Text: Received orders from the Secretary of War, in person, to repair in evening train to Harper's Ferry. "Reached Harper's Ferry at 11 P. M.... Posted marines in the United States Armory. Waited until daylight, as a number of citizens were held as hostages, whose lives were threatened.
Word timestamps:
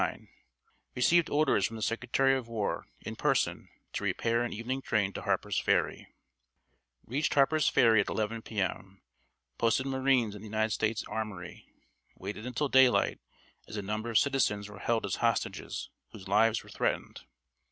Received 0.95 1.29
orders 1.29 1.67
from 1.67 1.75
the 1.75 1.83
Secretary 1.83 2.33
of 2.35 2.47
War, 2.47 2.87
in 3.01 3.15
person, 3.15 3.69
to 3.93 4.03
repair 4.03 4.43
in 4.43 4.51
evening 4.51 4.81
train 4.81 5.13
to 5.13 5.21
Harper's 5.21 5.59
Ferry. 5.59 6.07
"Reached 7.05 7.35
Harper's 7.35 7.69
Ferry 7.69 8.01
at 8.01 8.09
11 8.09 8.41
P. 8.41 8.59
M.... 8.59 9.03
Posted 9.59 9.85
marines 9.85 10.33
in 10.33 10.41
the 10.41 10.47
United 10.47 10.71
States 10.71 11.03
Armory. 11.07 11.67
Waited 12.17 12.47
until 12.47 12.67
daylight, 12.67 13.19
as 13.67 13.77
a 13.77 13.83
number 13.83 14.09
of 14.09 14.17
citizens 14.17 14.67
were 14.69 14.79
held 14.79 15.05
as 15.05 15.17
hostages, 15.17 15.91
whose 16.13 16.27
lives 16.27 16.63
were 16.63 16.71
threatened. 16.71 17.21